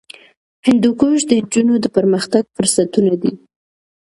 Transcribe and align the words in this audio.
هندوکش 0.67 1.19
د 1.25 1.31
نجونو 1.43 1.75
د 1.81 1.85
پرمختګ 1.95 2.43
فرصتونه 2.55 3.13
دي. 3.21 3.31